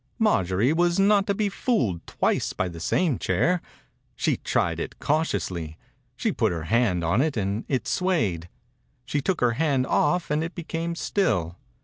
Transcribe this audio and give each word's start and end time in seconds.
Marjorie 0.17 0.73
was 0.73 0.97
not 0.99 1.27
to 1.27 1.35
be 1.35 1.47
fooled 1.47 2.07
twice 2.07 2.53
by 2.53 2.67
the 2.67 2.79
same 2.79 3.19
chair. 3.19 3.61
She 4.15 4.35
tried 4.37 4.79
it 4.79 4.97
cautiously. 4.97 5.77
She 6.15 6.31
put 6.31 6.51
her 6.51 6.63
hand 6.63 7.03
on 7.03 7.21
it 7.21 7.37
and 7.37 7.65
it 7.67 7.87
swayed. 7.87 8.49
She 9.05 9.21
took 9.21 9.41
her 9.41 9.51
hand 9.51 9.85
oiF 9.85 10.31
and 10.31 10.43
it 10.43 10.55
became 10.55 10.95
still. 10.95 11.55